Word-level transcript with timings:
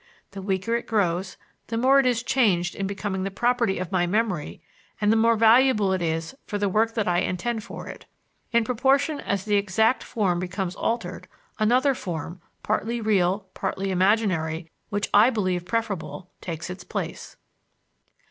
The 0.31 0.41
weaker 0.41 0.73
it 0.73 0.87
grows, 0.87 1.37
the 1.67 1.77
more 1.77 1.99
is 1.99 2.21
it 2.23 2.25
changed 2.25 2.73
in 2.73 2.87
becoming 2.87 3.21
the 3.21 3.29
property 3.29 3.77
of 3.77 3.91
my 3.91 4.07
memory 4.07 4.59
and 4.99 5.11
the 5.11 5.15
more 5.15 5.35
valuable 5.35 5.93
is 5.93 6.33
it 6.33 6.39
for 6.47 6.57
the 6.57 6.67
work 6.67 6.95
that 6.95 7.07
I 7.07 7.19
intend 7.19 7.63
for 7.63 7.85
it. 7.87 8.07
In 8.51 8.63
proportion 8.63 9.19
as 9.19 9.45
the 9.45 9.57
exact 9.57 10.01
form 10.01 10.39
becomes 10.39 10.75
altered, 10.75 11.27
another 11.59 11.93
form, 11.93 12.41
partly 12.63 12.99
real, 12.99 13.45
partly 13.53 13.91
imaginary, 13.91 14.71
which 14.89 15.07
I 15.13 15.29
believe 15.29 15.65
preferable, 15.65 16.31
takes 16.41 16.71
its 16.71 16.83
place." 16.83 17.35